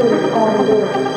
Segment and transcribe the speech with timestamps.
[0.00, 1.07] on the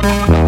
[0.00, 0.39] Bye.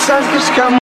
[0.00, 0.79] It's like it's